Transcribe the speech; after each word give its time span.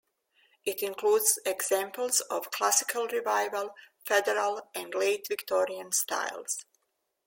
It 0.65 0.81
includes 0.81 1.37
examples 1.45 2.21
of 2.21 2.49
Classical 2.49 3.07
Revival, 3.07 3.75
Federal, 4.03 4.67
and 4.73 4.95
Late 4.95 5.27
Victorian 5.27 5.91
styles. 5.91 6.65